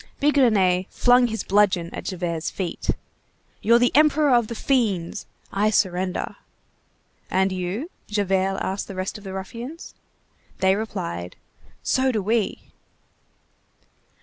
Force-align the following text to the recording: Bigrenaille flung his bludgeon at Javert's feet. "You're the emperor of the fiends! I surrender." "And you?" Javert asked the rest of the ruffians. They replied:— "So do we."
Bigrenaille 0.19 0.85
flung 0.89 1.27
his 1.27 1.43
bludgeon 1.43 1.93
at 1.93 2.05
Javert's 2.05 2.49
feet. 2.49 2.89
"You're 3.61 3.77
the 3.77 3.95
emperor 3.95 4.31
of 4.31 4.47
the 4.47 4.55
fiends! 4.55 5.27
I 5.53 5.69
surrender." 5.69 6.37
"And 7.29 7.51
you?" 7.51 7.91
Javert 8.07 8.57
asked 8.63 8.87
the 8.87 8.95
rest 8.95 9.19
of 9.19 9.23
the 9.23 9.33
ruffians. 9.33 9.93
They 10.57 10.73
replied:— 10.75 11.35
"So 11.83 12.11
do 12.11 12.19
we." 12.23 12.71